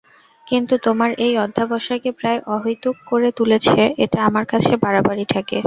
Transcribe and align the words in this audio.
কিন্তু 0.47 0.73
তোমার 0.83 1.09
এই 1.25 1.33
অধ্যবসায়কে 1.37 2.11
প্রায় 2.19 2.39
অহৈতুক 2.55 2.95
করে 3.07 3.29
তুলেছ 3.37 3.65
এটা 4.03 4.19
আমার 4.29 4.45
কাছে 4.51 4.71
বাড়াবাড়ি 4.83 5.23
ঠেকে। 5.25 5.59